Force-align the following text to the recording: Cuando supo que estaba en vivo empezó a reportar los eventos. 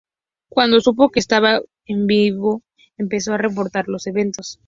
Cuando 0.49 0.79
supo 0.81 1.09
que 1.09 1.19
estaba 1.19 1.61
en 1.85 2.07
vivo 2.07 2.63
empezó 2.97 3.35
a 3.35 3.37
reportar 3.37 3.87
los 3.87 4.07
eventos. 4.07 4.59